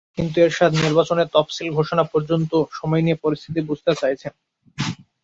[0.17, 4.33] কিন্তু এরশাদ নির্বাচনের তফসিল ঘোষণা পর্যন্ত সময় নিয়ে পরিস্থিতি বুঝতে চাইছেন।